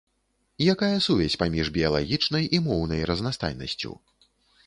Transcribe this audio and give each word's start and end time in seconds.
Якая 0.73 0.97
сувязь 1.07 1.35
паміж 1.43 1.69
біялагічнай 1.75 2.49
і 2.59 2.61
моўнай 2.67 3.05
разнастайнасцю? 3.13 3.91